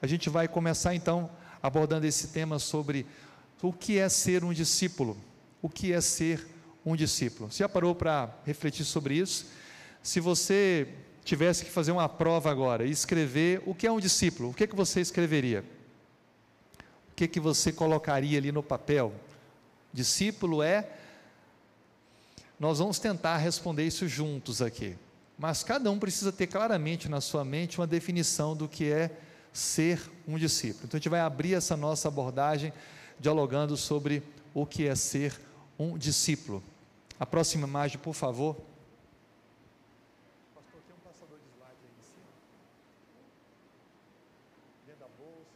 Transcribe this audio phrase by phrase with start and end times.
[0.00, 1.30] A gente vai começar então
[1.62, 3.06] abordando esse tema sobre
[3.62, 5.16] o que é ser um discípulo.
[5.62, 6.46] O que é ser
[6.84, 7.50] um discípulo?
[7.50, 9.46] Você já parou para refletir sobre isso?
[10.02, 10.88] Se você
[11.24, 14.64] tivesse que fazer uma prova agora e escrever o que é um discípulo, o que,
[14.64, 15.64] é que você escreveria?
[17.10, 19.12] O que, é que você colocaria ali no papel?
[19.92, 20.88] Discípulo é.
[22.60, 24.96] Nós vamos tentar responder isso juntos aqui.
[25.38, 29.10] Mas cada um precisa ter claramente na sua mente uma definição do que é
[29.56, 30.84] ser um discípulo.
[30.84, 32.72] Então a gente vai abrir essa nossa abordagem
[33.18, 34.22] dialogando sobre
[34.52, 35.40] o que é ser
[35.78, 36.62] um discípulo.
[37.18, 38.54] A próxima imagem, por favor.
[40.54, 42.26] Pastor, tem passador de slide aí em cima?
[44.86, 45.46] Dentro da bolsa.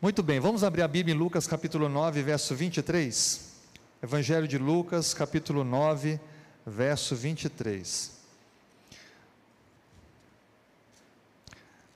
[0.00, 3.52] Muito bem, vamos abrir a Bíblia em Lucas capítulo 9, verso 23.
[4.02, 6.18] Evangelho de Lucas, capítulo 9,
[6.66, 8.12] verso 23.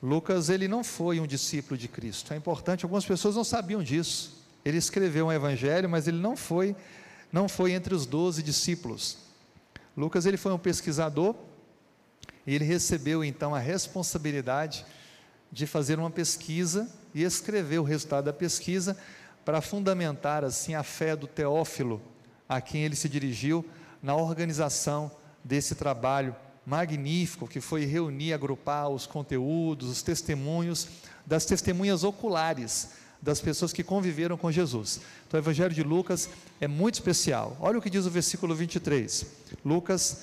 [0.03, 2.33] Lucas, ele não foi um discípulo de Cristo.
[2.33, 4.45] É importante, algumas pessoas não sabiam disso.
[4.65, 6.77] Ele escreveu um evangelho, mas ele não foi
[7.33, 9.19] não foi entre os doze discípulos.
[9.97, 11.35] Lucas, ele foi um pesquisador
[12.47, 14.87] e ele recebeu então a responsabilidade
[15.51, 18.97] de fazer uma pesquisa e escrever o resultado da pesquisa
[19.45, 22.01] para fundamentar assim a fé do Teófilo,
[22.49, 23.65] a quem ele se dirigiu
[24.03, 25.11] na organização
[25.43, 26.35] desse trabalho
[26.67, 30.89] magnífico que foi reunir, agrupar os conteúdos, os testemunhos
[31.25, 35.01] das testemunhas oculares das pessoas que conviveram com Jesus.
[35.27, 36.29] Então, o Evangelho de Lucas
[36.61, 37.57] é muito especial.
[37.61, 39.27] Olha o que diz o versículo 23.
[39.65, 40.23] Lucas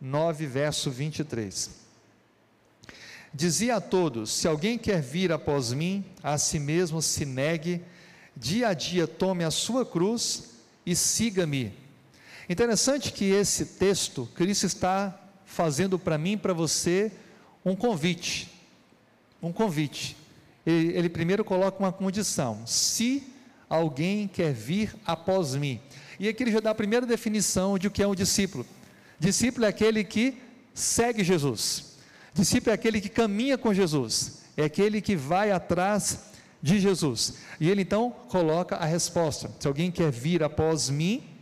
[0.00, 1.70] 9, verso 23.
[3.32, 7.82] Dizia a todos: Se alguém quer vir após mim, a si mesmo se negue,
[8.36, 10.50] dia a dia tome a sua cruz
[10.84, 11.83] e siga-me.
[12.48, 17.10] Interessante que esse texto, Cristo está fazendo para mim e para você
[17.64, 18.50] um convite.
[19.42, 20.16] Um convite.
[20.66, 23.22] Ele, ele primeiro coloca uma condição: se
[23.68, 25.80] alguém quer vir após mim.
[26.18, 28.66] E aqui ele já dá a primeira definição de o que é um discípulo.
[29.18, 30.36] Discípulo é aquele que
[30.72, 31.96] segue Jesus.
[32.32, 34.42] Discípulo é aquele que caminha com Jesus.
[34.56, 36.20] É aquele que vai atrás
[36.62, 37.34] de Jesus.
[37.58, 41.33] E ele então coloca a resposta: se alguém quer vir após mim,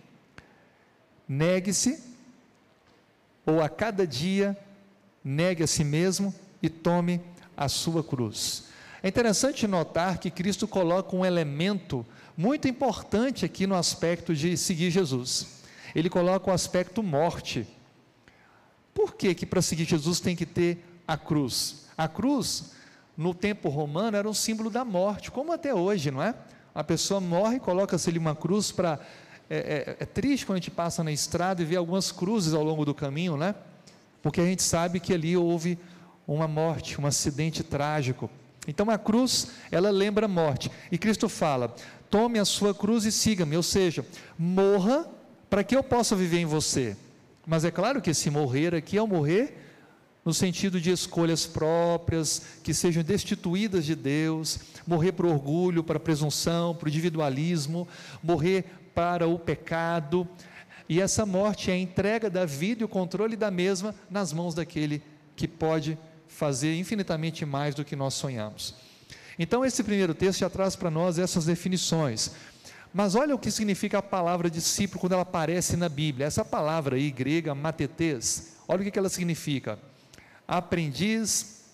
[1.33, 1.99] negue-se
[3.47, 4.57] ou a cada dia
[5.25, 7.21] negue a si mesmo e tome
[7.57, 8.65] a sua cruz.
[9.03, 12.05] É interessante notar que Cristo coloca um elemento
[12.37, 15.63] muito importante aqui no aspecto de seguir Jesus.
[15.95, 17.67] Ele coloca o aspecto morte.
[18.95, 21.87] Por que que para seguir Jesus tem que ter a cruz?
[21.97, 22.73] A cruz,
[23.17, 26.35] no tempo romano, era um símbolo da morte, como até hoje, não é?
[26.75, 29.01] A pessoa morre, coloca-se ali uma cruz para
[29.55, 32.65] é, é, é, triste quando a gente passa na estrada e vê algumas cruzes ao
[32.65, 33.55] longo do caminho, né?
[34.23, 35.79] Porque a gente sabe que ali houve
[36.27, 38.31] uma morte, um acidente trágico.
[38.67, 40.71] Então a cruz, ela lembra a morte.
[40.91, 41.75] E Cristo fala:
[42.09, 44.07] tome a sua cruz e siga-me, ou seja,
[44.39, 45.07] morra
[45.51, 46.97] para que eu possa viver em você.
[47.47, 49.59] Mas é claro que esse morrer aqui é o morrer
[50.25, 55.97] no sentido de escolhas próprias, que sejam destituídas de Deus, morrer para o orgulho, para
[55.97, 57.89] a presunção, para o individualismo,
[58.23, 58.65] morrer
[58.95, 60.29] para o pecado,
[60.89, 64.55] e essa morte é a entrega da vida e o controle da mesma nas mãos
[64.55, 65.03] daquele
[65.35, 65.99] que pode
[66.29, 68.75] fazer infinitamente mais do que nós sonhamos.
[69.39, 72.33] Então, esse primeiro texto já traz para nós essas definições.
[72.93, 76.27] Mas olha o que significa a palavra discípulo quando ela aparece na Bíblia.
[76.27, 79.79] Essa palavra aí, grega, matetes, olha o que ela significa:
[80.47, 81.65] aprendiz,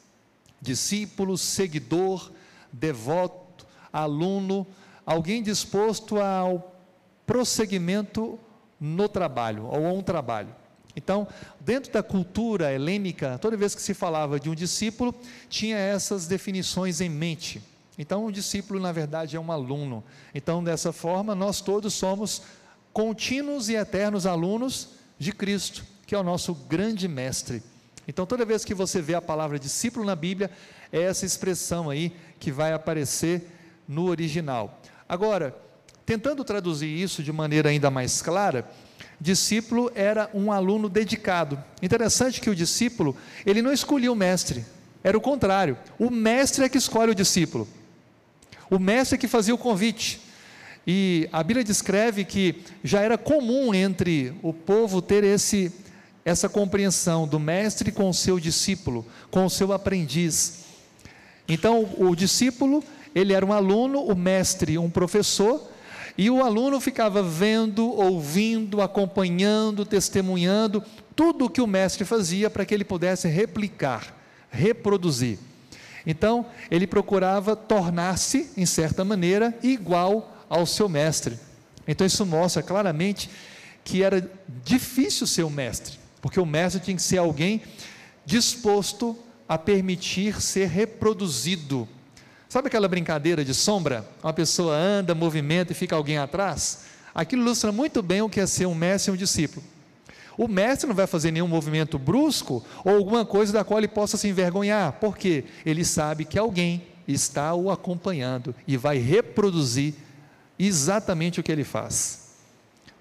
[0.60, 2.30] discípulo, seguidor,
[2.72, 4.66] devoto, aluno,
[5.04, 6.77] alguém disposto ao
[7.28, 8.38] prosseguimento
[8.80, 10.48] no trabalho, ou a um trabalho.
[10.96, 11.28] Então,
[11.60, 15.14] dentro da cultura helênica, toda vez que se falava de um discípulo,
[15.48, 17.62] tinha essas definições em mente.
[17.98, 20.02] Então, um discípulo, na verdade, é um aluno.
[20.34, 22.42] Então, dessa forma, nós todos somos
[22.94, 27.62] contínuos e eternos alunos de Cristo, que é o nosso grande mestre.
[28.08, 30.50] Então, toda vez que você vê a palavra discípulo na Bíblia,
[30.90, 33.46] é essa expressão aí que vai aparecer
[33.86, 34.80] no original.
[35.06, 35.54] Agora,
[36.08, 38.66] Tentando traduzir isso de maneira ainda mais clara,
[39.20, 41.62] discípulo era um aluno dedicado.
[41.82, 43.14] Interessante que o discípulo,
[43.44, 44.64] ele não escolhia o mestre,
[45.04, 45.76] era o contrário.
[45.98, 47.68] O mestre é que escolhe o discípulo.
[48.70, 50.18] O mestre é que fazia o convite.
[50.86, 55.70] E a Bíblia descreve que já era comum entre o povo ter esse
[56.24, 60.64] essa compreensão do mestre com o seu discípulo, com o seu aprendiz.
[61.46, 62.82] Então, o discípulo,
[63.14, 65.76] ele era um aluno, o mestre, um professor,
[66.18, 70.82] e o aluno ficava vendo, ouvindo, acompanhando, testemunhando
[71.14, 74.12] tudo o que o mestre fazia para que ele pudesse replicar,
[74.50, 75.38] reproduzir.
[76.04, 81.38] Então, ele procurava tornar-se, em certa maneira, igual ao seu mestre.
[81.86, 83.30] Então, isso mostra claramente
[83.84, 84.28] que era
[84.64, 87.62] difícil ser o mestre, porque o mestre tinha que ser alguém
[88.26, 89.16] disposto
[89.48, 91.88] a permitir ser reproduzido.
[92.48, 94.08] Sabe aquela brincadeira de sombra?
[94.22, 96.84] Uma pessoa anda, movimenta e fica alguém atrás?
[97.14, 99.64] Aquilo ilustra muito bem o que é ser um mestre e um discípulo.
[100.36, 104.16] O mestre não vai fazer nenhum movimento brusco ou alguma coisa da qual ele possa
[104.16, 109.94] se envergonhar, porque ele sabe que alguém está o acompanhando e vai reproduzir
[110.58, 112.28] exatamente o que ele faz.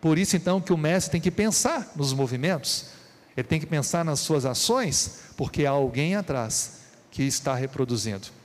[0.02, 2.88] Por isso, então, que o mestre tem que pensar nos movimentos,
[3.36, 6.80] ele tem que pensar nas suas ações, porque há alguém atrás
[7.12, 8.37] que está reproduzindo.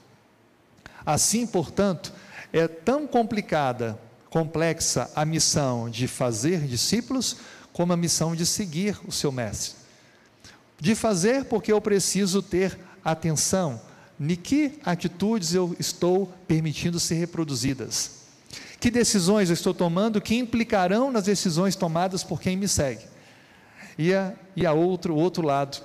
[1.05, 2.13] Assim, portanto,
[2.51, 7.37] é tão complicada, complexa a missão de fazer discípulos,
[7.71, 9.75] como a missão de seguir o seu mestre.
[10.79, 13.81] De fazer porque eu preciso ter atenção
[14.19, 18.23] em que atitudes eu estou permitindo ser reproduzidas.
[18.79, 23.05] Que decisões eu estou tomando que implicarão nas decisões tomadas por quem me segue.
[23.97, 25.79] E a, e a outro, o outro lado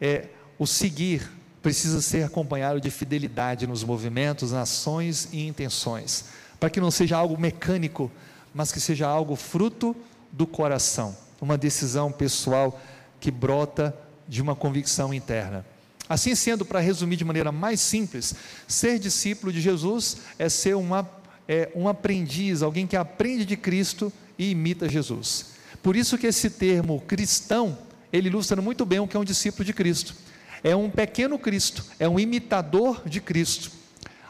[0.00, 0.28] é
[0.58, 6.26] o seguir precisa ser acompanhado de fidelidade nos movimentos, ações e intenções,
[6.58, 8.10] para que não seja algo mecânico,
[8.54, 9.94] mas que seja algo fruto
[10.32, 12.80] do coração, uma decisão pessoal
[13.20, 13.94] que brota
[14.26, 15.64] de uma convicção interna.
[16.08, 18.34] Assim sendo, para resumir de maneira mais simples,
[18.66, 21.08] ser discípulo de Jesus é ser uma,
[21.46, 25.46] é, um aprendiz, alguém que aprende de Cristo e imita Jesus.
[25.82, 27.76] Por isso que esse termo cristão,
[28.12, 30.14] ele ilustra muito bem o que é um discípulo de Cristo.
[30.62, 33.70] É um pequeno Cristo, é um imitador de Cristo.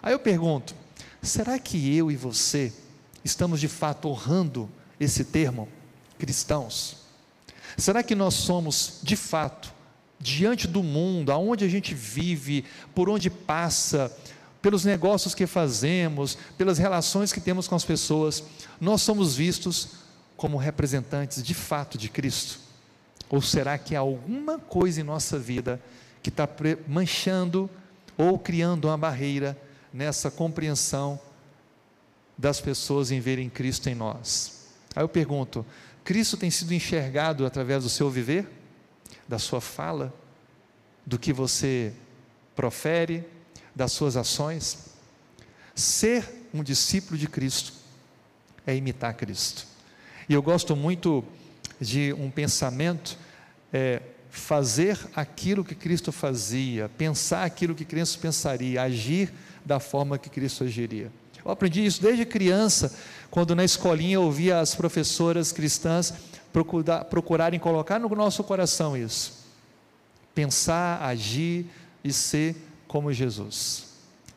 [0.03, 0.75] Aí eu pergunto,
[1.23, 2.73] será que eu e você
[3.25, 4.69] estamos de fato honrando
[5.01, 5.69] esse termo?
[6.19, 6.97] cristãos?
[7.77, 9.73] Será que nós somos, de fato,
[10.19, 12.65] diante do mundo, aonde a gente vive,
[12.95, 14.15] por onde passa,
[14.61, 18.43] pelos negócios que fazemos, pelas relações que temos com as pessoas,
[18.81, 19.91] nós somos vistos
[20.37, 22.59] como representantes de fato de Cristo?
[23.31, 25.81] Ou será que há alguma coisa em nossa vida
[26.23, 26.49] que está
[26.87, 27.71] manchando
[28.17, 29.57] ou criando uma barreira
[29.93, 31.21] nessa compreensão
[32.37, 34.69] das pessoas em verem Cristo em nós?
[34.95, 35.65] Aí eu pergunto:
[36.05, 38.49] Cristo tem sido enxergado através do seu viver,
[39.27, 40.13] da sua fala,
[41.05, 41.93] do que você
[42.57, 43.25] profere,
[43.75, 44.89] das suas ações.
[45.75, 47.73] Ser um discípulo de Cristo
[48.67, 49.67] é imitar Cristo.
[50.29, 51.25] E eu gosto muito
[51.81, 53.17] de um pensamento,
[53.73, 54.03] é,
[54.39, 59.33] fazer aquilo que Cristo fazia, pensar aquilo que Cristo pensaria, agir
[59.65, 61.13] da forma que Cristo agiria.
[61.45, 62.95] Eu aprendi isso desde criança,
[63.31, 66.13] quando na escolinha eu ouvia as professoras cristãs
[66.53, 69.47] procurar, procurarem colocar no nosso coração isso.
[70.35, 71.67] Pensar, agir
[72.03, 72.57] e ser
[72.87, 73.87] como Jesus.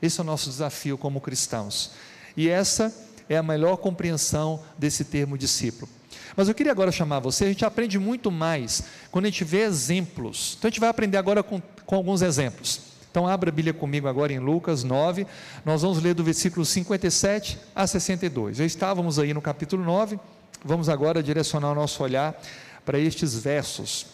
[0.01, 1.91] Esse é o nosso desafio como cristãos.
[2.35, 2.93] E essa
[3.29, 5.89] é a melhor compreensão desse termo discípulo.
[6.35, 9.61] Mas eu queria agora chamar você, a gente aprende muito mais quando a gente vê
[9.61, 10.55] exemplos.
[10.57, 12.91] Então a gente vai aprender agora com, com alguns exemplos.
[13.11, 15.27] Então, abra a Bíblia comigo agora em Lucas 9,
[15.65, 18.55] nós vamos ler do versículo 57 a 62.
[18.55, 20.17] Já estávamos aí no capítulo 9,
[20.63, 22.41] vamos agora direcionar o nosso olhar
[22.85, 24.05] para estes versos.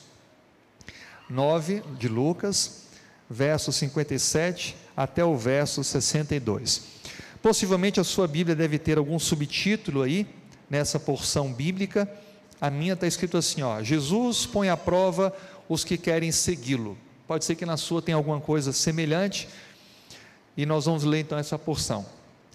[1.29, 2.87] 9 de Lucas,
[3.29, 6.81] verso 57 até o verso 62.
[7.39, 10.25] Possivelmente a sua Bíblia deve ter algum subtítulo aí,
[10.69, 12.09] nessa porção bíblica.
[12.59, 15.35] A minha está escrito assim: ó, Jesus põe à prova
[15.69, 16.97] os que querem segui-lo.
[17.27, 19.49] Pode ser que na sua tenha alguma coisa semelhante.
[20.55, 22.05] E nós vamos ler então essa porção.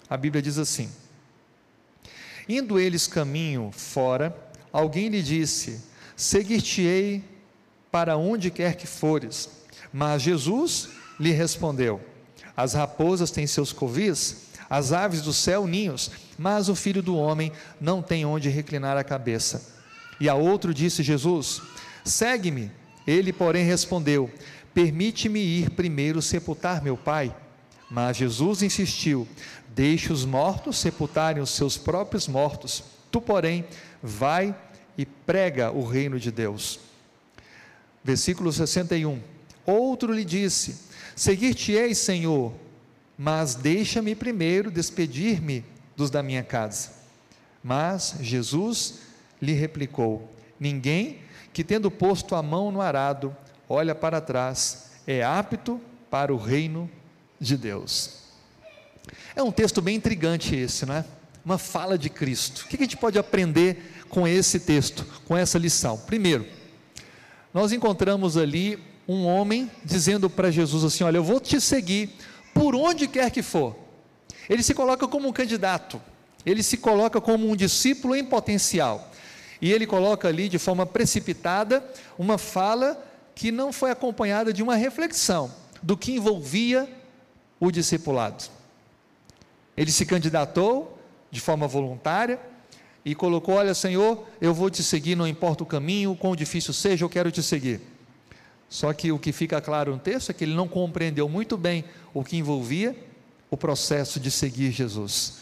[0.08, 0.90] A Bíblia diz assim:
[2.48, 4.36] Indo eles caminho fora,
[4.72, 5.80] alguém lhe disse:
[6.16, 7.22] Seguir-te-ei
[7.90, 9.48] para onde quer que fores.
[9.92, 10.88] Mas Jesus
[11.20, 12.00] lhe respondeu:
[12.56, 16.10] As raposas têm seus covis, as aves do céu ninhos,
[16.42, 19.74] mas o filho do homem não tem onde reclinar a cabeça.
[20.18, 21.62] E a outro disse Jesus:
[22.04, 22.68] Segue-me.
[23.06, 24.28] Ele, porém, respondeu:
[24.74, 27.32] Permite-me ir primeiro sepultar meu pai.
[27.88, 29.28] Mas Jesus insistiu:
[29.68, 32.82] Deixe os mortos sepultarem os seus próprios mortos.
[33.12, 33.64] Tu, porém,
[34.02, 34.52] vai
[34.98, 36.80] e prega o reino de Deus.
[38.02, 39.20] Versículo 61.
[39.64, 40.76] Outro lhe disse:
[41.14, 42.52] Seguir-te-ei, Senhor,
[43.16, 45.64] mas deixa-me primeiro despedir-me
[45.96, 46.90] dos da minha casa.
[47.62, 49.00] Mas Jesus
[49.40, 51.20] lhe replicou: Ninguém
[51.52, 53.36] que, tendo posto a mão no arado,
[53.68, 55.80] olha para trás, é apto
[56.10, 56.90] para o reino
[57.40, 58.22] de Deus.
[59.34, 61.04] É um texto bem intrigante esse, não é?
[61.44, 62.62] Uma fala de Cristo.
[62.62, 65.98] O que a gente pode aprender com esse texto, com essa lição?
[65.98, 66.46] Primeiro,
[67.52, 72.10] nós encontramos ali um homem dizendo para Jesus assim: Olha, eu vou te seguir
[72.54, 73.81] por onde quer que for.
[74.48, 76.00] Ele se coloca como um candidato,
[76.44, 79.10] ele se coloca como um discípulo em potencial.
[79.60, 81.84] E ele coloca ali de forma precipitada
[82.18, 83.00] uma fala
[83.34, 86.88] que não foi acompanhada de uma reflexão do que envolvia
[87.60, 88.44] o discipulado.
[89.76, 90.98] Ele se candidatou
[91.30, 92.40] de forma voluntária
[93.04, 97.04] e colocou: Olha, Senhor, eu vou te seguir, não importa o caminho, quão difícil seja,
[97.04, 97.80] eu quero te seguir.
[98.68, 101.84] Só que o que fica claro no texto é que ele não compreendeu muito bem
[102.12, 102.96] o que envolvia
[103.52, 105.34] o processo de seguir Jesus.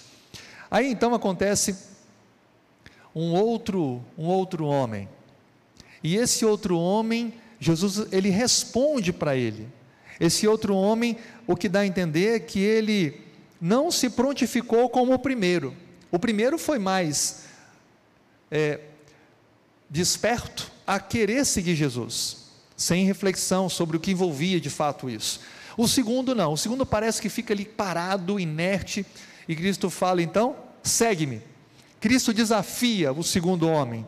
[0.69, 1.77] Aí então acontece
[3.15, 5.09] um outro, um outro homem.
[6.03, 9.69] E esse outro homem, Jesus, ele responde para ele.
[10.19, 13.21] Esse outro homem, o que dá a entender é que ele
[13.61, 15.73] não se prontificou como o primeiro.
[16.11, 17.45] O primeiro foi mais
[18.51, 18.81] é,
[19.89, 22.39] desperto a querer seguir Jesus
[22.77, 25.41] sem reflexão sobre o que envolvia de fato isso.
[25.77, 29.05] O segundo não, o segundo parece que fica ali parado, inerte,
[29.49, 31.43] e Cristo fala então: segue-me.
[32.01, 34.07] Cristo desafia o segundo homem.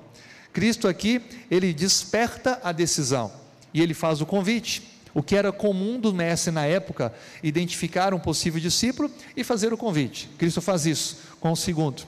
[0.53, 3.33] Cristo aqui, ele desperta a decisão
[3.73, 4.91] e ele faz o convite.
[5.15, 9.77] O que era comum do mestre na época, identificar um possível discípulo e fazer o
[9.77, 10.29] convite.
[10.39, 12.05] Cristo faz isso com o segundo.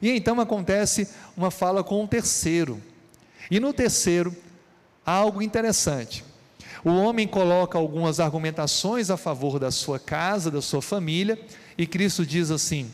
[0.00, 2.80] E então acontece uma fala com o terceiro.
[3.50, 4.34] E no terceiro,
[5.04, 6.24] algo interessante.
[6.84, 11.38] O homem coloca algumas argumentações a favor da sua casa, da sua família,
[11.76, 12.90] e Cristo diz assim: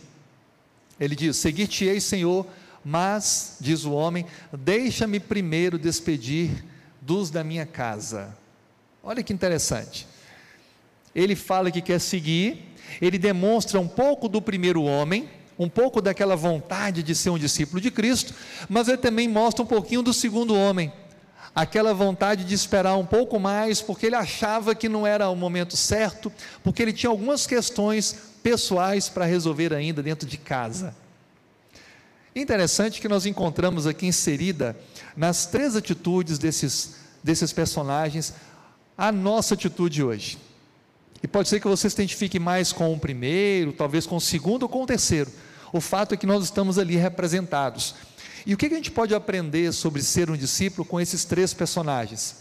[0.99, 2.47] Ele diz: Seguir-te-ei, Senhor,
[2.85, 6.65] mas, diz o homem, deixa-me primeiro despedir
[7.01, 8.37] dos da minha casa.
[9.03, 10.07] Olha que interessante.
[11.15, 12.65] Ele fala que quer seguir,
[13.01, 17.81] ele demonstra um pouco do primeiro homem, um pouco daquela vontade de ser um discípulo
[17.81, 18.35] de Cristo,
[18.69, 20.93] mas ele também mostra um pouquinho do segundo homem
[21.57, 25.75] aquela vontade de esperar um pouco mais, porque ele achava que não era o momento
[25.75, 26.31] certo,
[26.63, 30.95] porque ele tinha algumas questões pessoais para resolver ainda dentro de casa.
[32.35, 34.77] Interessante que nós encontramos aqui inserida
[35.17, 38.35] nas três atitudes desses, desses personagens
[38.99, 40.37] a nossa atitude hoje.
[41.23, 44.65] E pode ser que você se identifique mais com o primeiro, talvez com o segundo
[44.65, 45.31] ou com o terceiro.
[45.73, 47.95] O fato é que nós estamos ali representados.
[48.47, 52.37] E o que a gente pode aprender sobre ser um discípulo com esses três personagens?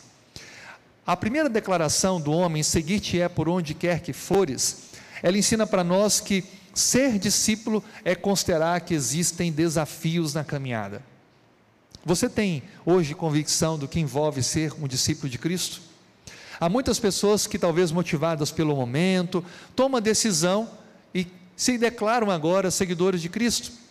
[1.03, 4.91] A primeira declaração do homem, seguir-te é por onde quer que fores,
[5.23, 6.43] ela ensina para nós que
[6.75, 11.01] ser discípulo é considerar que existem desafios na caminhada.
[12.05, 15.81] Você tem hoje convicção do que envolve ser um discípulo de Cristo?
[16.59, 19.43] Há muitas pessoas que, talvez motivadas pelo momento,
[19.75, 20.69] tomam a decisão
[21.15, 23.84] e se declaram agora seguidores de Cristo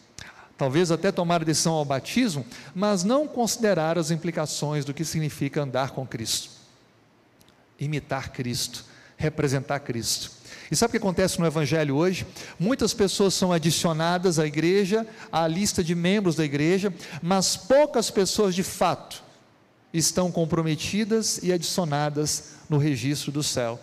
[0.57, 2.45] talvez até tomar a decisão ao batismo,
[2.75, 6.51] mas não considerar as implicações do que significa andar com Cristo,
[7.79, 8.85] imitar Cristo,
[9.17, 10.31] representar Cristo.
[10.71, 12.27] E sabe o que acontece no Evangelho hoje?
[12.59, 16.93] Muitas pessoas são adicionadas à igreja, à lista de membros da igreja,
[17.23, 19.23] mas poucas pessoas de fato
[19.93, 23.79] estão comprometidas e adicionadas no registro do céu.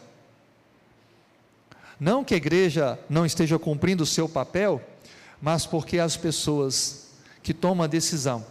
[1.99, 4.81] Não que a igreja não esteja cumprindo o seu papel,
[5.41, 7.07] mas porque as pessoas
[7.41, 8.45] que tomam a decisão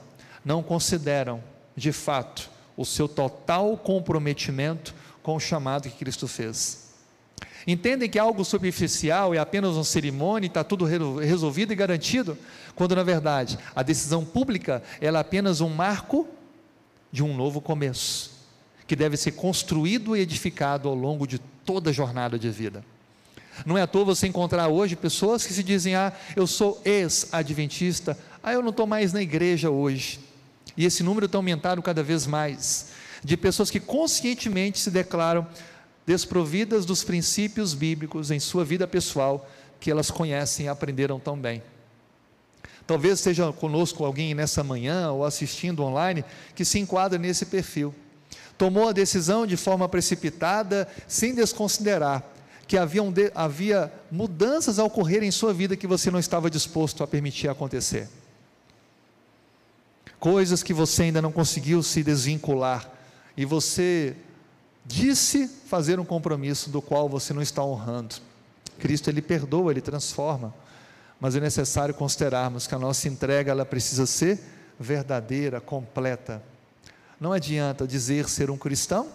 [0.45, 1.43] não consideram,
[1.77, 6.91] de fato, o seu total comprometimento com o chamado que Cristo fez.
[7.67, 12.37] Entendem que algo superficial é apenas uma cerimônia e está tudo resolvido e garantido,
[12.75, 16.27] quando na verdade a decisão pública é apenas um marco
[17.13, 18.31] de um novo começo,
[18.87, 22.83] que deve ser construído e edificado ao longo de toda a jornada de vida.
[23.65, 28.17] Não é à toa você encontrar hoje pessoas que se dizem: Ah, eu sou ex-adventista,
[28.43, 30.21] ah, eu não estou mais na igreja hoje.
[30.77, 32.89] E esse número está aumentando cada vez mais,
[33.23, 35.47] de pessoas que conscientemente se declaram
[36.07, 39.49] desprovidas dos princípios bíblicos em sua vida pessoal,
[39.79, 41.63] que elas conhecem e aprenderam tão bem.
[42.87, 46.25] Talvez esteja conosco alguém nessa manhã ou assistindo online
[46.55, 47.95] que se enquadra nesse perfil.
[48.59, 52.25] Tomou a decisão de forma precipitada, sem desconsiderar
[52.71, 57.03] que haviam de, havia mudanças a ocorrer em sua vida que você não estava disposto
[57.03, 58.09] a permitir acontecer.
[60.21, 62.89] Coisas que você ainda não conseguiu se desvincular
[63.37, 64.15] e você
[64.87, 68.15] disse fazer um compromisso do qual você não está honrando.
[68.79, 70.55] Cristo ele perdoa, ele transforma,
[71.19, 74.39] mas é necessário considerarmos que a nossa entrega ela precisa ser
[74.79, 76.41] verdadeira, completa.
[77.19, 79.09] Não adianta dizer ser um cristão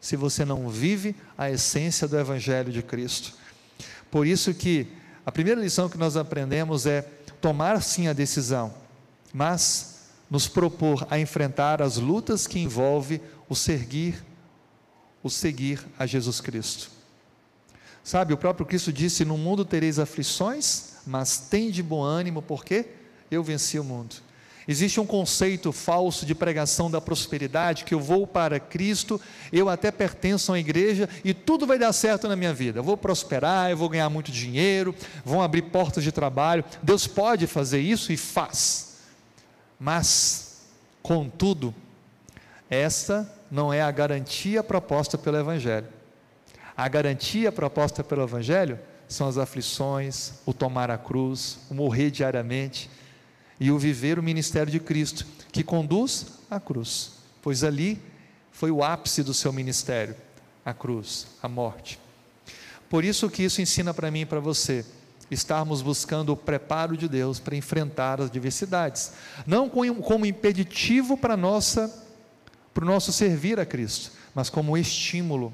[0.00, 3.34] se você não vive a essência do Evangelho de Cristo.
[4.10, 4.88] Por isso que
[5.24, 7.02] a primeira lição que nós aprendemos é
[7.40, 8.74] tomar sim a decisão,
[9.32, 14.24] mas nos propor a enfrentar as lutas que envolve o seguir,
[15.22, 16.90] o seguir a Jesus Cristo.
[18.02, 22.86] Sabe, o próprio Cristo disse: No mundo tereis aflições, mas tem de bom ânimo, porque
[23.30, 24.16] eu venci o mundo.
[24.68, 29.20] Existe um conceito falso de pregação da prosperidade, que eu vou para Cristo,
[29.52, 32.78] eu até pertenço a uma igreja e tudo vai dar certo na minha vida.
[32.78, 36.64] Eu vou prosperar, eu vou ganhar muito dinheiro, vão abrir portas de trabalho.
[36.82, 38.98] Deus pode fazer isso e faz.
[39.78, 40.66] Mas,
[41.02, 41.74] contudo,
[42.68, 45.88] essa não é a garantia proposta pelo Evangelho.
[46.76, 52.90] A garantia proposta pelo Evangelho são as aflições, o tomar a cruz, o morrer diariamente
[53.60, 57.12] e o viver o ministério de Cristo, que conduz à cruz,
[57.42, 58.00] pois ali
[58.50, 60.16] foi o ápice do seu ministério,
[60.64, 62.00] a cruz, a morte.
[62.88, 64.84] Por isso que isso ensina para mim e para você,
[65.30, 69.12] estarmos buscando o preparo de Deus para enfrentar as diversidades,
[69.46, 72.06] não como impeditivo para nossa
[72.72, 75.52] para o nosso servir a Cristo, mas como estímulo.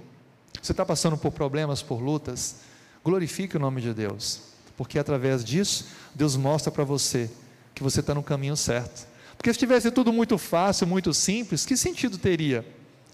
[0.63, 2.57] Você está passando por problemas, por lutas,
[3.03, 4.43] glorifique o nome de Deus,
[4.77, 7.31] porque através disso Deus mostra para você
[7.77, 9.07] que você está no caminho certo.
[9.37, 12.67] Porque se tivesse tudo muito fácil, muito simples, que sentido teria?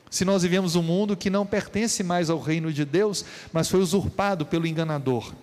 [0.09, 3.81] Se nós vivemos um mundo que não pertence mais ao reino de Deus, mas foi
[3.81, 5.35] usurpado pelo enganador.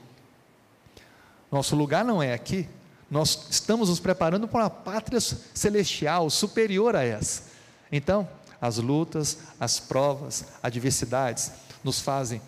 [1.52, 2.66] Nosso lugar não é aqui.
[3.12, 7.44] Nós estamos nos preparando para uma pátria celestial, superior a essa.
[7.92, 8.30] Então,
[8.62, 11.52] as lutas, as provas, adversidades
[11.84, 12.42] nos fazem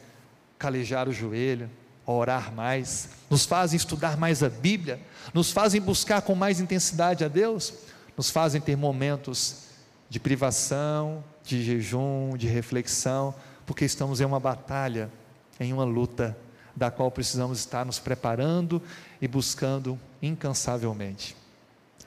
[0.58, 1.70] calejar o joelho,
[2.06, 5.00] orar mais, nos fazem estudar mais a Bíblia,
[5.34, 7.74] nos fazem buscar com mais intensidade a Deus,
[8.18, 9.68] nos fazem ter momentos
[10.10, 13.34] de privação, de jejum, de reflexão,
[13.66, 15.10] porque estamos em uma batalha,
[15.60, 16.38] em uma luta,
[16.76, 18.82] da qual precisamos estar nos preparando
[19.22, 21.36] e buscando incansavelmente.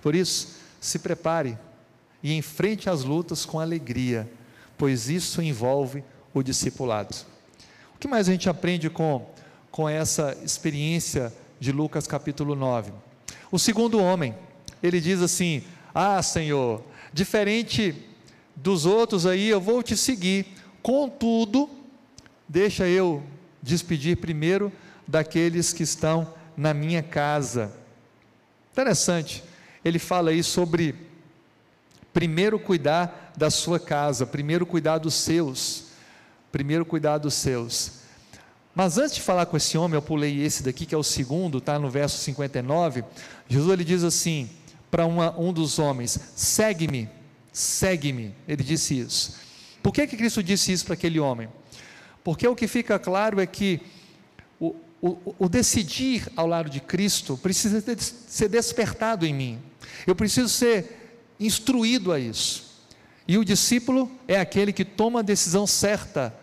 [0.03, 1.59] Por isso, se prepare
[2.23, 4.31] e enfrente as lutas com alegria,
[4.77, 7.15] pois isso envolve o discipulado.
[7.95, 9.27] O que mais a gente aprende com
[9.75, 12.93] com essa experiência de Lucas capítulo 9.
[13.51, 14.33] O segundo homem,
[14.81, 16.81] ele diz assim: Ah, Senhor,
[17.13, 17.93] diferente
[18.55, 20.47] dos outros aí, eu vou te seguir,
[20.81, 21.69] contudo,
[22.49, 23.21] deixa eu
[23.61, 24.73] despedir primeiro
[25.09, 27.73] daqueles que estão na minha casa.
[28.71, 29.43] Interessante,
[29.85, 30.95] ele fala aí sobre
[32.13, 35.87] primeiro cuidar da sua casa, primeiro cuidar dos seus,
[36.53, 38.04] primeiro cuidar dos seus.
[38.75, 41.59] Mas antes de falar com esse homem, eu pulei esse daqui, que é o segundo,
[41.59, 43.05] está no verso 59.
[43.49, 44.51] Jesus ele diz assim
[44.91, 47.09] para um dos homens: segue-me,
[47.53, 48.35] segue-me.
[48.49, 49.37] Ele disse isso.
[49.83, 51.49] Por que, que Cristo disse isso para aquele homem?
[52.25, 53.81] Porque o que fica claro é que
[54.59, 59.59] o, o, o decidir ao lado de Cristo precisa ter, ser despertado em mim.
[60.07, 62.65] Eu preciso ser instruído a isso.
[63.29, 66.35] E o discípulo é aquele que toma a decisão certa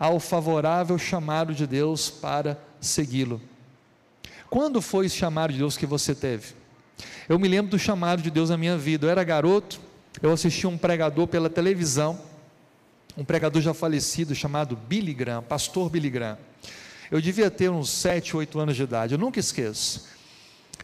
[0.00, 3.38] ao favorável chamado de Deus para segui-lo.
[4.48, 6.54] Quando foi esse chamado de Deus que você teve?
[7.28, 9.06] Eu me lembro do chamado de Deus na minha vida.
[9.06, 9.78] Eu era garoto,
[10.22, 12.18] eu assisti um pregador pela televisão,
[13.14, 16.38] um pregador já falecido chamado Billy Graham, pastor Billy Graham.
[17.10, 20.08] Eu devia ter uns 7, 8 anos de idade, eu nunca esqueço.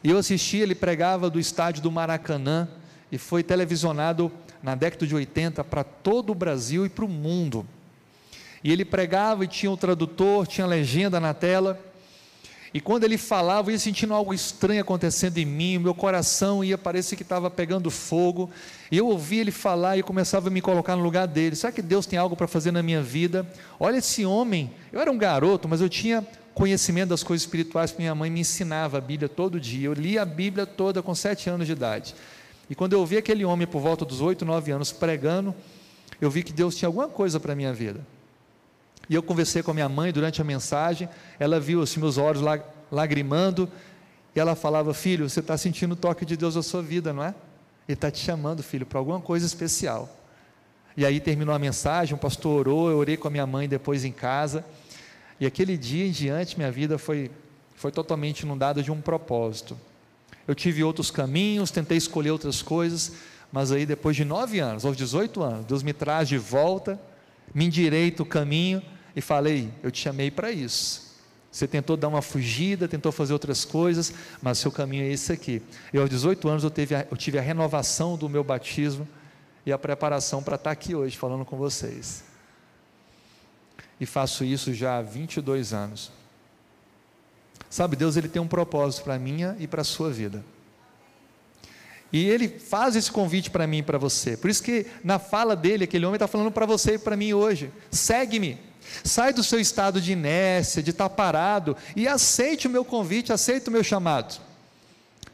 [0.04, 2.68] E eu assisti, ele pregava do estádio do Maracanã
[3.10, 4.30] e foi televisionado
[4.62, 7.66] na década de 80 para todo o Brasil e para o mundo.
[8.66, 11.78] E ele pregava e tinha o tradutor, tinha legenda na tela.
[12.74, 16.76] E quando ele falava, eu ia sentindo algo estranho acontecendo em mim, meu coração ia
[16.76, 18.50] parecer que estava pegando fogo.
[18.90, 21.54] E eu ouvia ele falar e começava a me colocar no lugar dele.
[21.54, 23.46] Será que Deus tem algo para fazer na minha vida?
[23.78, 24.72] Olha esse homem.
[24.92, 28.40] Eu era um garoto, mas eu tinha conhecimento das coisas espirituais, porque minha mãe me
[28.40, 29.86] ensinava a Bíblia todo dia.
[29.86, 32.16] Eu lia a Bíblia toda com sete anos de idade.
[32.68, 35.54] E quando eu ouvi aquele homem por volta dos oito, nove anos pregando,
[36.20, 38.04] eu vi que Deus tinha alguma coisa para a minha vida.
[39.08, 42.42] E eu conversei com a minha mãe durante a mensagem, ela viu assim, meus olhos
[42.90, 43.70] lagrimando,
[44.34, 47.22] e ela falava: Filho, você está sentindo o toque de Deus na sua vida, não
[47.22, 47.34] é?
[47.88, 50.14] Ele está te chamando, filho, para alguma coisa especial.
[50.96, 54.04] E aí terminou a mensagem, o pastor orou, eu orei com a minha mãe depois
[54.04, 54.64] em casa,
[55.38, 57.30] e aquele dia em diante minha vida foi,
[57.76, 59.78] foi totalmente inundada de um propósito.
[60.48, 63.12] Eu tive outros caminhos, tentei escolher outras coisas,
[63.52, 66.98] mas aí depois de nove anos, aos 18 anos, Deus me traz de volta,
[67.54, 68.82] me endireita o caminho,
[69.16, 71.06] e falei: Eu te chamei para isso.
[71.50, 75.62] Você tentou dar uma fugida, tentou fazer outras coisas, mas seu caminho é esse aqui.
[75.90, 79.08] Eu, aos 18 anos, eu, teve a, eu tive a renovação do meu batismo
[79.64, 82.24] e a preparação para estar aqui hoje falando com vocês.
[83.98, 86.12] E faço isso já há 22 anos.
[87.70, 90.44] Sabe, Deus ele tem um propósito para a minha e para a sua vida.
[92.12, 94.36] E ele faz esse convite para mim e para você.
[94.36, 97.32] Por isso que na fala dele, aquele homem está falando para você e para mim
[97.32, 98.65] hoje: segue-me.
[99.04, 103.68] Sai do seu estado de inércia, de estar parado e aceite o meu convite, aceite
[103.68, 104.40] o meu chamado.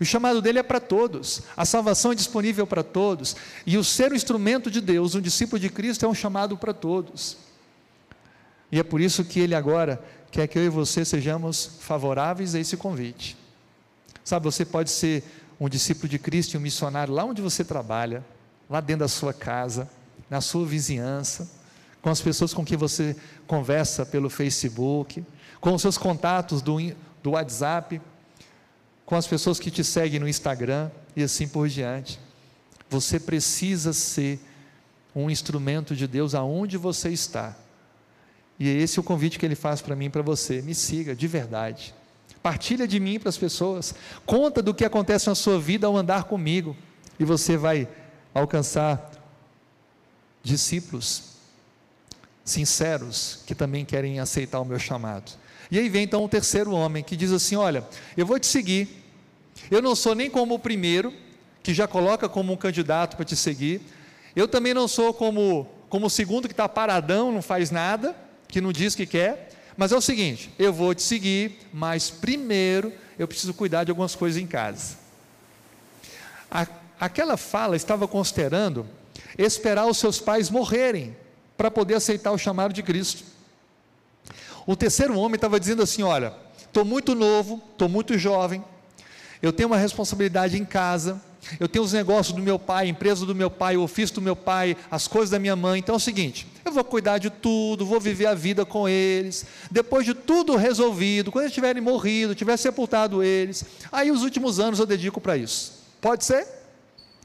[0.01, 4.13] O chamado dele é para todos, a salvação é disponível para todos, e o ser
[4.13, 7.37] um instrumento de Deus, um discípulo de Cristo, é um chamado para todos.
[8.71, 12.59] E é por isso que ele agora quer que eu e você sejamos favoráveis a
[12.59, 13.37] esse convite.
[14.25, 15.23] Sabe, você pode ser
[15.61, 18.25] um discípulo de Cristo e um missionário lá onde você trabalha,
[18.69, 19.89] lá dentro da sua casa,
[20.29, 21.49] na sua vizinhança,
[22.03, 25.25] com as pessoas com quem você conversa pelo Facebook,
[25.61, 26.77] com os seus contatos do,
[27.23, 28.01] do WhatsApp,
[29.07, 32.19] com as pessoas que te seguem no Instagram e assim por diante.
[32.91, 34.41] Você precisa ser
[35.15, 37.57] um instrumento de Deus aonde você está.
[38.59, 40.61] E é esse o convite que ele faz para mim e para você.
[40.61, 41.95] Me siga de verdade.
[42.43, 43.95] Partilha de mim para as pessoas.
[44.27, 46.77] Conta do que acontece na sua vida ao andar comigo.
[47.19, 47.89] E você vai
[48.35, 49.11] alcançar
[50.43, 51.32] discípulos
[52.45, 55.33] sinceros que também querem aceitar o meu chamado.
[55.71, 59.03] E aí vem então o terceiro homem que diz assim: Olha, eu vou te seguir.
[59.71, 61.13] Eu não sou nem como o primeiro,
[61.63, 63.81] que já coloca como um candidato para te seguir.
[64.35, 68.17] Eu também não sou como, como o segundo que está paradão, não faz nada,
[68.49, 69.51] que não diz que quer.
[69.77, 74.15] Mas é o seguinte: eu vou te seguir, mas primeiro eu preciso cuidar de algumas
[74.15, 74.97] coisas em casa.
[76.51, 76.67] A,
[77.01, 78.87] aquela fala estava considerando
[79.39, 81.17] esperar os seus pais morrerem
[81.63, 83.23] para poder aceitar o chamado de Cristo.
[84.67, 88.65] O terceiro homem estava dizendo assim: Olha, estou muito novo, estou muito jovem,
[89.41, 91.23] eu tenho uma responsabilidade em casa,
[91.61, 94.21] eu tenho os negócios do meu pai, a empresa do meu pai, o ofício do
[94.21, 95.79] meu pai, as coisas da minha mãe.
[95.79, 99.47] Então é o seguinte: eu vou cuidar de tudo, vou viver a vida com eles.
[99.71, 104.81] Depois de tudo resolvido, quando eles tiverem morrido, tiver sepultado eles, aí os últimos anos
[104.81, 105.75] eu dedico para isso.
[106.01, 106.45] Pode ser?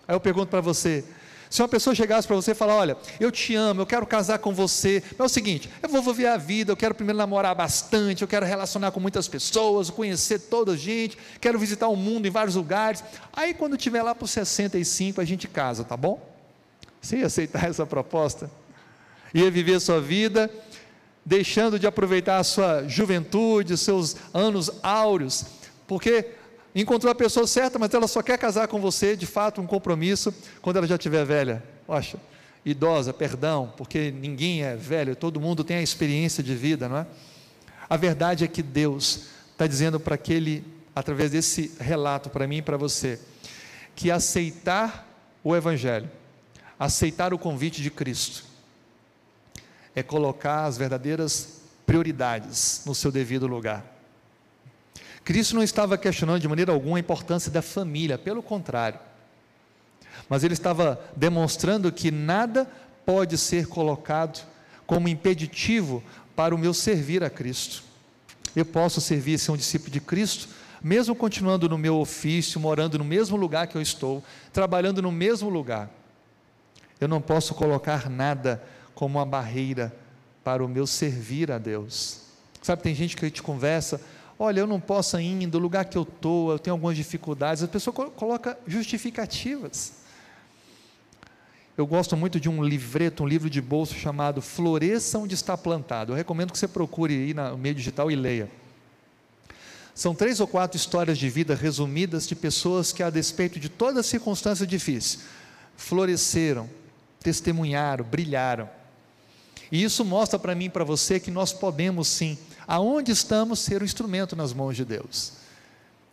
[0.07, 1.03] Aí eu pergunto para você:
[1.49, 4.39] se uma pessoa chegasse para você e falar, olha, eu te amo, eu quero casar
[4.39, 7.55] com você, mas é o seguinte, eu vou viver a vida, eu quero primeiro namorar
[7.55, 12.27] bastante, eu quero relacionar com muitas pessoas, conhecer toda a gente, quero visitar o mundo
[12.27, 13.03] em vários lugares.
[13.33, 16.21] Aí quando tiver lá para os 65, a gente casa, tá bom?
[17.01, 18.49] Você ia aceitar essa proposta?
[19.33, 20.49] Ia viver a sua vida,
[21.25, 25.45] deixando de aproveitar a sua juventude, seus anos áureos,
[25.85, 26.25] porque
[26.75, 30.33] encontrou a pessoa certa, mas ela só quer casar com você, de fato, um compromisso,
[30.61, 31.63] quando ela já estiver velha.
[31.85, 32.19] Poxa,
[32.65, 37.07] idosa, perdão, porque ninguém é velho, todo mundo tem a experiência de vida, não é?
[37.89, 42.61] A verdade é que Deus está dizendo para aquele, através desse relato para mim e
[42.61, 43.19] para você,
[43.95, 45.07] que aceitar
[45.43, 46.09] o Evangelho,
[46.77, 48.43] aceitar o convite de Cristo,
[49.95, 53.96] é colocar as verdadeiras prioridades no seu devido lugar.
[55.27, 58.97] Cristo não estava questionando de maneira alguma a importância da família, pelo contrário.
[60.29, 62.65] Mas ele estava demonstrando que nada
[63.05, 64.47] pode ser colocado
[64.85, 66.01] como impeditivo
[66.33, 67.83] para o meu servir a Cristo.
[68.55, 70.47] Eu posso servir ser um discípulo de Cristo,
[70.81, 75.49] mesmo continuando no meu ofício, morando no mesmo lugar que eu estou, trabalhando no mesmo
[75.49, 75.89] lugar.
[77.01, 78.63] Eu não posso colocar nada
[78.95, 79.93] como uma barreira
[80.41, 82.21] para o meu servir a Deus.
[82.61, 83.99] Sabe, tem gente que a gente conversa,
[84.39, 87.63] olha, eu não posso ainda, o lugar que eu estou, eu tenho algumas dificuldades.
[87.63, 89.93] A pessoa coloca justificativas.
[91.77, 96.11] Eu gosto muito de um livreto, um livro de bolso chamado Floresça onde está plantado.
[96.11, 98.49] Eu recomendo que você procure aí no meio digital e leia.
[99.93, 104.03] São três ou quatro histórias de vida resumidas de pessoas que, a despeito de toda
[104.03, 105.21] circunstância difícil,
[105.75, 106.69] floresceram,
[107.19, 108.69] testemunharam, brilharam.
[109.71, 113.81] E isso mostra para mim e para você que nós podemos sim aonde estamos ser
[113.81, 115.33] um instrumento nas mãos de Deus.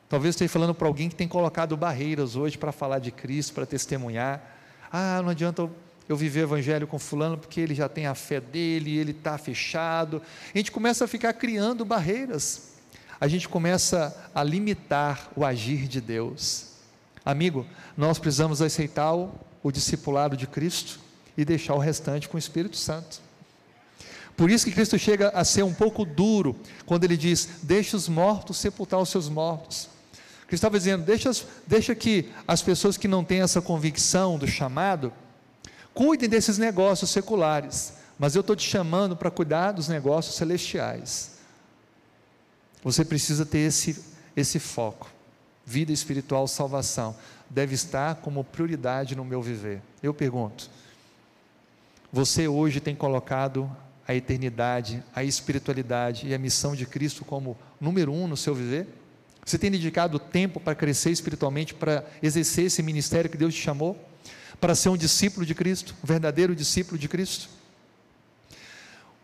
[0.08, 3.66] Talvez esteja falando para alguém que tem colocado barreiras hoje para falar de Cristo, para
[3.66, 4.40] testemunhar.
[4.92, 5.68] Ah, não adianta
[6.08, 10.22] eu viver evangelho com fulano porque ele já tem a fé dele, ele está fechado.
[10.54, 12.74] A gente começa a ficar criando barreiras.
[13.20, 16.74] A gente começa a limitar o agir de Deus.
[17.24, 21.00] Amigo, nós precisamos aceitar o, o discipulado de Cristo
[21.36, 23.23] e deixar o restante com o Espírito Santo.
[24.36, 28.08] Por isso que Cristo chega a ser um pouco duro quando ele diz: Deixa os
[28.08, 29.88] mortos sepultar os seus mortos.
[30.46, 31.30] Cristo estava dizendo: deixa,
[31.66, 35.12] deixa que as pessoas que não têm essa convicção do chamado
[35.92, 41.32] cuidem desses negócios seculares, mas eu estou te chamando para cuidar dos negócios celestiais.
[42.82, 44.04] Você precisa ter esse,
[44.36, 45.10] esse foco.
[45.64, 47.16] Vida espiritual, salvação,
[47.48, 49.80] deve estar como prioridade no meu viver.
[50.02, 50.68] Eu pergunto:
[52.12, 53.74] você hoje tem colocado
[54.06, 58.86] a eternidade, a espiritualidade e a missão de Cristo como número um no seu viver?
[59.44, 63.98] Você tem dedicado tempo para crescer espiritualmente, para exercer esse ministério que Deus te chamou?
[64.60, 67.48] Para ser um discípulo de Cristo, um verdadeiro discípulo de Cristo?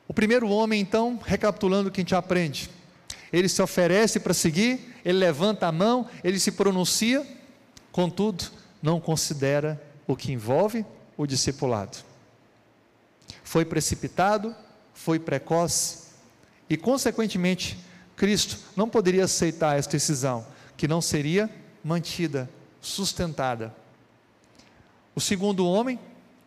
[0.06, 2.68] O primeiro homem, então, recapitulando o que a gente aprende,
[3.32, 7.24] ele se oferece para seguir, ele levanta a mão, ele se pronuncia,
[7.92, 8.44] contudo,
[8.82, 10.84] não considera o que envolve
[11.16, 11.98] o discipulado.
[13.44, 14.54] Foi precipitado,
[15.02, 16.10] foi precoce
[16.68, 17.78] e, consequentemente,
[18.14, 21.48] Cristo não poderia aceitar esta decisão, que não seria
[21.82, 22.50] mantida,
[22.82, 23.74] sustentada.
[25.14, 25.98] O segundo homem,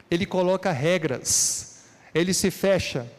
[0.10, 3.12] ele coloca regras, ele se fecha,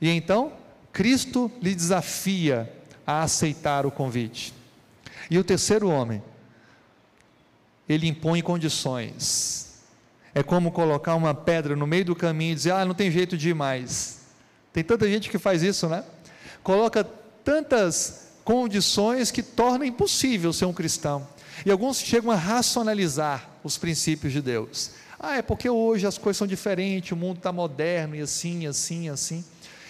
[0.00, 0.52] e então
[0.92, 2.72] Cristo lhe desafia
[3.06, 4.52] a aceitar o convite.
[5.30, 6.20] E o terceiro homem,
[7.88, 9.80] ele impõe condições.
[10.34, 13.38] É como colocar uma pedra no meio do caminho e dizer: ah, não tem jeito
[13.38, 14.25] de ir mais.
[14.76, 16.04] Tem tanta gente que faz isso, né?
[16.62, 17.02] Coloca
[17.42, 21.26] tantas condições que torna impossível ser um cristão.
[21.64, 24.90] E alguns chegam a racionalizar os princípios de Deus.
[25.18, 29.08] Ah, é porque hoje as coisas são diferentes, o mundo está moderno e assim, assim,
[29.08, 29.42] assim.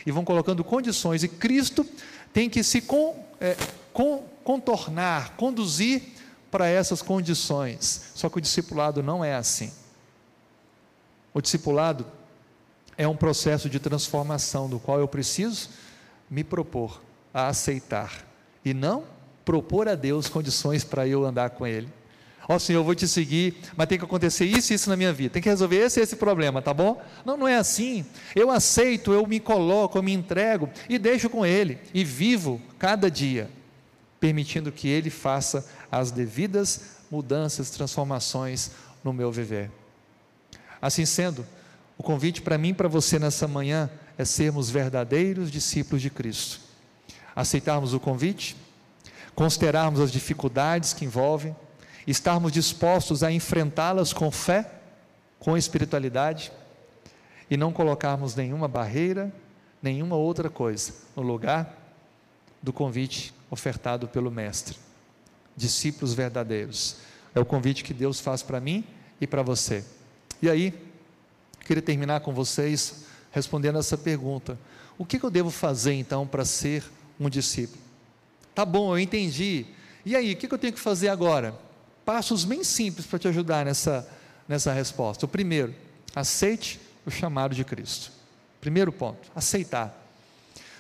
[0.07, 1.25] E vão colocando condições.
[1.25, 1.85] E Cristo
[2.33, 3.57] tem que se com, é,
[3.93, 6.01] com, contornar, conduzir
[6.49, 8.13] para essas condições.
[8.15, 9.73] Só que o discipulado não é assim.
[11.35, 12.07] O discipulado
[12.99, 15.71] é um processo de transformação do qual eu preciso
[16.31, 17.01] me propor
[17.33, 18.25] a aceitar
[18.65, 19.05] e não
[19.45, 21.89] propor a Deus condições para eu andar com Ele.
[22.49, 24.97] Ó oh, Senhor, eu vou te seguir, mas tem que acontecer isso e isso na
[24.97, 25.31] minha vida.
[25.31, 27.03] Tem que resolver esse esse problema, tá bom?
[27.25, 28.07] Não, não é assim.
[28.37, 33.11] Eu aceito, eu me coloco, eu me entrego e deixo com Ele e vivo cada
[33.11, 33.51] dia,
[34.21, 38.71] permitindo que Ele faça as devidas mudanças, transformações
[39.03, 39.71] no meu viver.
[40.81, 41.45] Assim sendo,
[41.99, 46.67] o convite para mim e para você nessa manhã é sermos verdadeiros discípulos de Cristo
[47.37, 48.57] aceitarmos o convite,
[49.35, 51.55] considerarmos as dificuldades que envolvem,
[52.07, 54.73] estarmos dispostos a enfrentá-las com fé,
[55.39, 56.51] com espiritualidade
[57.51, 59.31] e não colocarmos nenhuma barreira,
[59.83, 61.77] nenhuma outra coisa no lugar
[62.63, 64.79] do convite ofertado pelo Mestre.
[65.55, 66.97] Discípulos verdadeiros.
[67.35, 68.83] É o convite que Deus faz para mim
[69.21, 69.85] e para você.
[70.41, 70.73] E aí,
[71.67, 74.59] queria terminar com vocês respondendo essa pergunta:
[74.97, 76.85] o que eu devo fazer então para ser
[77.19, 77.81] um discípulo.
[78.55, 79.67] Tá bom, eu entendi.
[80.05, 81.55] E aí, o que eu tenho que fazer agora?
[82.05, 84.09] Passos bem simples para te ajudar nessa,
[84.49, 85.27] nessa resposta.
[85.27, 85.75] O primeiro,
[86.15, 88.13] aceite o chamado de Cristo.
[88.61, 90.03] Primeiro ponto, aceitar.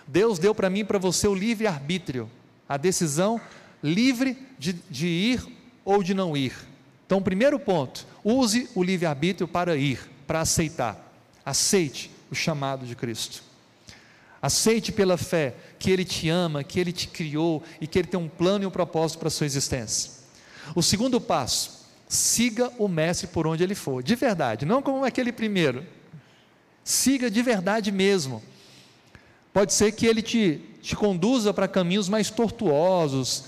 [0.06, 2.30] Deus deu para mim e para você o livre-arbítrio,
[2.68, 3.40] a decisão
[3.82, 5.46] livre de, de ir
[5.84, 6.54] ou de não ir.
[7.04, 11.12] Então, primeiro ponto, use o livre-arbítrio para ir, para aceitar.
[11.44, 13.42] Aceite o chamado de Cristo.
[14.40, 18.18] Aceite pela fé que Ele te ama, que Ele te criou e que Ele tem
[18.18, 20.12] um plano e um propósito para a sua existência.
[20.74, 25.32] O segundo passo, siga o Mestre por onde ele for, de verdade, não como aquele
[25.32, 25.84] primeiro.
[26.84, 28.42] Siga de verdade mesmo.
[29.52, 33.44] Pode ser que ele te, te conduza para caminhos mais tortuosos,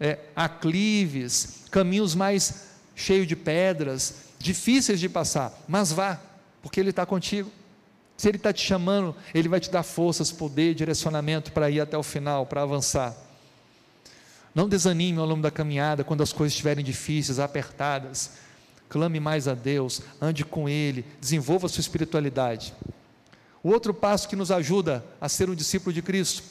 [0.00, 6.20] é, aclives, caminhos mais cheios de pedras, difíceis de passar, mas vá,
[6.60, 7.50] porque Ele está contigo.
[8.16, 11.96] Se Ele está te chamando, Ele vai te dar forças, poder, direcionamento para ir até
[11.96, 13.16] o final, para avançar.
[14.54, 18.32] Não desanime ao longo da caminhada quando as coisas estiverem difíceis, apertadas.
[18.88, 22.74] Clame mais a Deus, ande com Ele, desenvolva a sua espiritualidade.
[23.62, 26.42] O outro passo que nos ajuda a ser um discípulo de Cristo,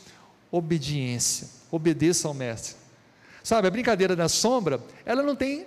[0.50, 1.48] obediência.
[1.70, 2.76] Obedeça ao Mestre.
[3.44, 5.66] Sabe, a brincadeira da sombra, ela não tem,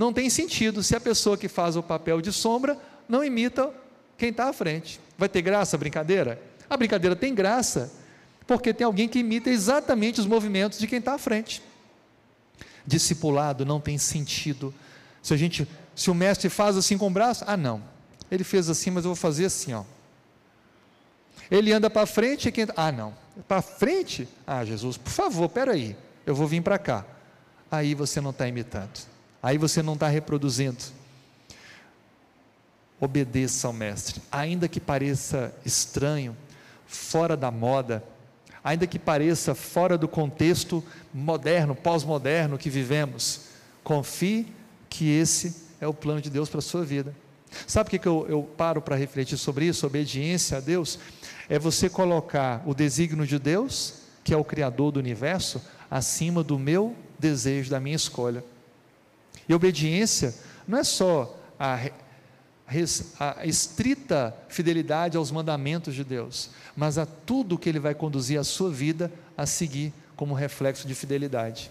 [0.00, 3.70] não tem sentido se a pessoa que faz o papel de sombra não imita
[4.16, 4.98] quem está à frente.
[5.18, 6.40] Vai ter graça a brincadeira?
[6.70, 7.92] A brincadeira tem graça,
[8.46, 11.62] porque tem alguém que imita exatamente os movimentos de quem está à frente.
[12.86, 14.72] Discipulado não tem sentido.
[15.22, 17.82] Se a gente, se o mestre faz assim com o braço, ah não,
[18.30, 19.84] ele fez assim, mas eu vou fazer assim, ó.
[21.50, 23.14] Ele anda para frente e quem, ah não,
[23.46, 27.04] para frente, ah Jesus, por favor, espera aí, eu vou vir para cá.
[27.70, 29.10] Aí você não está imitando,
[29.42, 31.00] aí você não está reproduzindo
[33.00, 36.36] obedeça ao Mestre, ainda que pareça estranho,
[36.86, 38.04] fora da moda,
[38.62, 43.46] ainda que pareça fora do contexto moderno, pós-moderno que vivemos,
[43.82, 44.52] confie
[44.88, 47.14] que esse é o plano de Deus para a sua vida.
[47.66, 49.86] Sabe o que, que eu, eu paro para refletir sobre isso?
[49.86, 50.98] Obediência a Deus
[51.48, 56.58] é você colocar o desígnio de Deus, que é o Criador do universo, acima do
[56.58, 58.44] meu desejo, da minha escolha.
[59.50, 60.32] E obediência
[60.66, 61.90] não é só a
[63.18, 68.44] a estrita fidelidade aos mandamentos de Deus, mas a tudo que Ele vai conduzir a
[68.44, 71.68] sua vida a seguir como reflexo de fidelidade.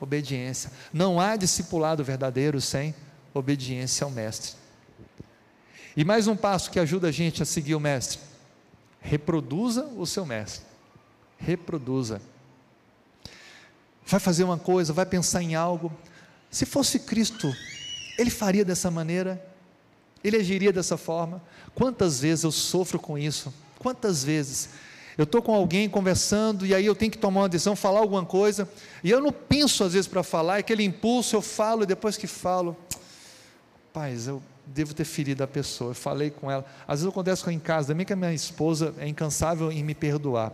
[0.00, 0.70] obediência.
[0.92, 2.94] Não há discipulado verdadeiro sem
[3.34, 4.52] obediência ao Mestre.
[5.96, 8.20] E mais um passo que ajuda a gente a seguir o Mestre:
[9.00, 10.64] reproduza o seu Mestre.
[11.36, 12.22] Reproduza.
[14.06, 15.92] Vai fazer uma coisa, vai pensar em algo.
[16.50, 17.54] Se fosse Cristo,
[18.18, 19.44] ele faria dessa maneira?
[20.22, 21.42] Ele agiria dessa forma?
[21.74, 23.52] Quantas vezes eu sofro com isso?
[23.78, 24.70] Quantas vezes?
[25.16, 28.24] Eu estou com alguém conversando e aí eu tenho que tomar uma decisão, falar alguma
[28.24, 28.68] coisa,
[29.02, 32.16] e eu não penso às vezes para falar, é aquele impulso, eu falo e depois
[32.16, 32.76] que falo,
[33.92, 36.64] paz, eu devo ter ferido a pessoa, eu falei com ela.
[36.86, 39.94] Às vezes acontece com em casa também que a minha esposa é incansável em me
[39.94, 40.52] perdoar.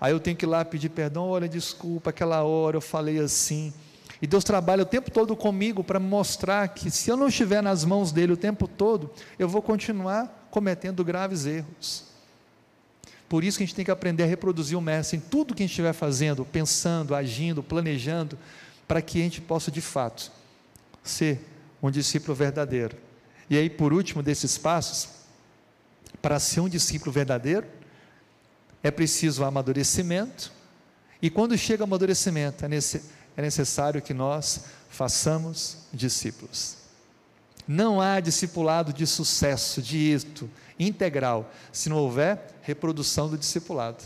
[0.00, 3.74] Aí eu tenho que ir lá pedir perdão, olha, desculpa, aquela hora eu falei assim.
[4.20, 7.84] E Deus trabalha o tempo todo comigo para mostrar que se eu não estiver nas
[7.84, 12.04] mãos dele o tempo todo, eu vou continuar cometendo graves erros.
[13.28, 15.62] Por isso que a gente tem que aprender a reproduzir o mestre em tudo que
[15.62, 18.38] a gente estiver fazendo, pensando, agindo, planejando,
[18.88, 20.32] para que a gente possa de fato
[21.02, 21.40] ser
[21.82, 22.96] um discípulo verdadeiro.
[23.48, 25.08] E aí, por último desses passos,
[26.20, 27.66] para ser um discípulo verdadeiro,
[28.82, 30.52] é preciso amadurecimento,
[31.20, 32.68] e quando chega o amadurecimento, é,
[33.38, 36.76] é necessário que nós façamos discípulos.
[37.68, 44.02] Não há discipulado de sucesso, de êxito integral, se não houver reprodução do discipulado.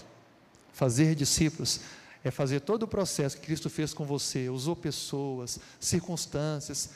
[0.75, 1.81] Fazer discípulos
[2.23, 6.91] é fazer todo o processo que Cristo fez com você, usou pessoas, circunstâncias,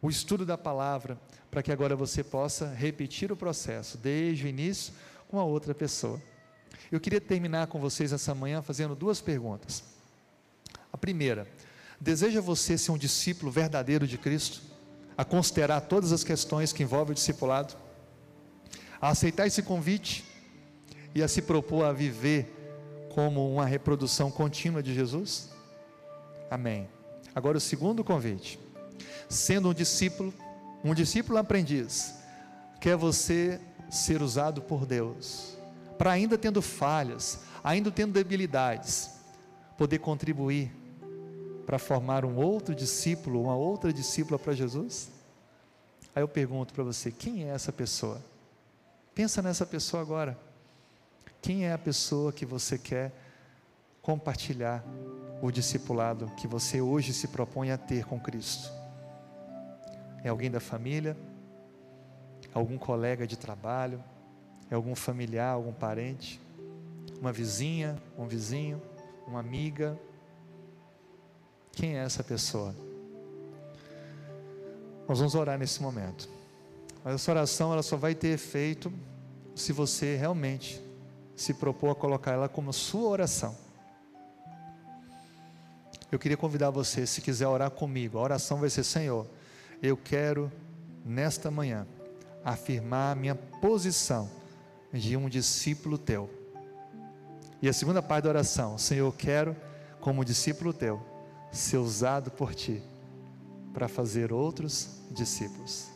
[0.00, 1.18] o estudo da palavra,
[1.50, 4.94] para que agora você possa repetir o processo, desde o início,
[5.26, 6.22] com a outra pessoa.
[6.92, 9.93] Eu queria terminar com vocês essa manhã fazendo duas perguntas.
[10.94, 11.46] A primeira,
[12.00, 14.62] deseja você ser um discípulo verdadeiro de Cristo?
[15.16, 17.74] a considerar todas as questões que envolvem o discipulado,
[19.00, 20.24] a aceitar esse convite
[21.14, 22.52] e a se propor a viver
[23.14, 25.50] como uma reprodução contínua de Jesus?
[26.50, 26.88] Amém.
[27.34, 28.58] Agora o segundo convite.
[29.28, 30.34] Sendo um discípulo,
[30.82, 32.14] um discípulo aprendiz,
[32.80, 35.56] quer você ser usado por Deus,
[35.96, 39.10] para ainda tendo falhas, ainda tendo debilidades,
[39.78, 40.72] poder contribuir
[41.66, 45.10] para formar um outro discípulo, uma outra discípula para Jesus?
[46.14, 48.20] Aí eu pergunto para você: quem é essa pessoa?
[49.14, 50.38] Pensa nessa pessoa agora.
[51.40, 53.12] Quem é a pessoa que você quer
[54.00, 54.84] compartilhar
[55.42, 58.70] o discipulado que você hoje se propõe a ter com Cristo?
[60.22, 61.16] É alguém da família?
[62.52, 64.02] Algum colega de trabalho?
[64.70, 66.40] É algum familiar, algum parente?
[67.20, 68.80] Uma vizinha, um vizinho,
[69.26, 69.98] uma amiga,
[71.74, 72.74] quem é essa pessoa?
[75.08, 76.28] Nós vamos orar nesse momento.
[77.04, 78.92] Mas essa oração ela só vai ter efeito
[79.54, 80.82] se você realmente
[81.36, 83.56] se propor a colocar ela como sua oração.
[86.10, 89.26] Eu queria convidar você, se quiser orar comigo, a oração vai ser: Senhor,
[89.82, 90.50] eu quero
[91.04, 91.86] nesta manhã
[92.44, 94.30] afirmar a minha posição
[94.92, 96.30] de um discípulo teu.
[97.60, 99.56] E a segunda parte da oração: Senhor, eu quero,
[100.00, 101.13] como discípulo teu,
[101.54, 102.82] ser usado por ti
[103.72, 105.88] para fazer outros discípulos.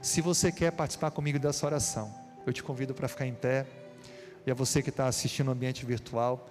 [0.00, 2.12] Se você quer participar comigo dessa oração,
[2.46, 3.66] eu te convido para ficar em pé.
[4.44, 6.48] E a você que está assistindo no ambiente virtual,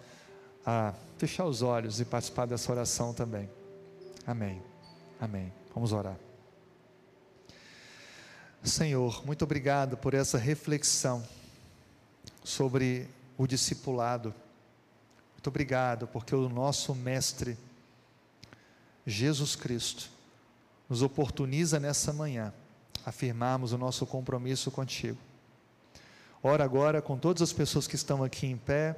[0.66, 3.50] a fechar os olhos e participar dessa oração também.
[4.26, 4.62] Amém.
[5.20, 5.52] Amém.
[5.74, 6.16] Vamos orar.
[8.64, 11.24] Senhor, muito obrigado por essa reflexão
[12.44, 14.34] sobre o discipulado.
[15.34, 17.58] Muito obrigado porque o nosso mestre
[19.06, 20.10] Jesus Cristo
[20.90, 22.54] nos oportuniza nessa manhã
[23.06, 25.18] afirmarmos o nosso compromisso contigo.
[26.44, 28.96] Ora agora com todas as pessoas que estão aqui em pé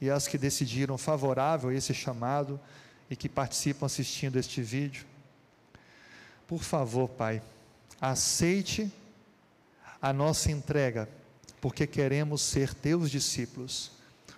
[0.00, 2.58] e as que decidiram favorável a esse chamado
[3.10, 5.06] e que participam assistindo este vídeo.
[6.46, 7.42] Por favor, Pai,
[8.00, 8.90] aceite
[10.00, 11.08] a nossa entrega,
[11.60, 13.92] porque queremos ser teus discípulos.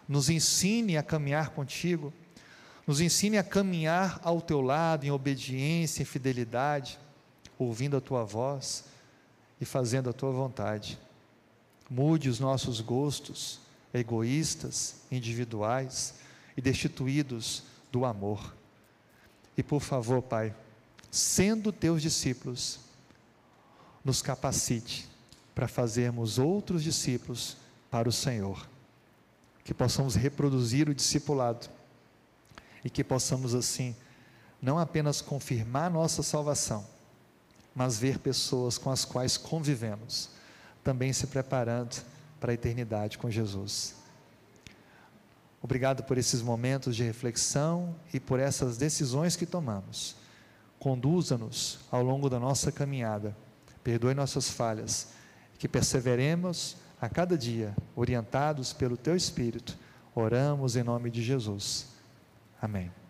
[0.06, 2.12] Nos ensine a caminhar contigo
[2.86, 6.98] nos ensine a caminhar ao teu lado em obediência e fidelidade,
[7.58, 8.84] ouvindo a tua voz
[9.60, 10.98] e fazendo a tua vontade.
[11.88, 13.60] Mude os nossos gostos
[13.92, 16.14] egoístas, individuais
[16.56, 17.62] e destituídos
[17.92, 18.54] do amor.
[19.56, 20.52] E por favor, Pai,
[21.10, 22.80] sendo teus discípulos,
[24.04, 25.08] nos capacite
[25.54, 27.56] para fazermos outros discípulos
[27.88, 28.68] para o Senhor.
[29.62, 31.70] Que possamos reproduzir o discipulado
[32.84, 33.96] e que possamos assim
[34.60, 36.86] não apenas confirmar nossa salvação,
[37.74, 40.30] mas ver pessoas com as quais convivemos
[40.84, 42.04] também se preparando
[42.38, 43.94] para a eternidade com Jesus.
[45.62, 50.14] Obrigado por esses momentos de reflexão e por essas decisões que tomamos.
[50.78, 53.34] Conduza-nos ao longo da nossa caminhada.
[53.82, 55.08] Perdoe nossas falhas.
[55.58, 59.78] Que perseveremos a cada dia, orientados pelo Teu Espírito.
[60.14, 61.93] Oramos em nome de Jesus.
[62.64, 63.03] Amém.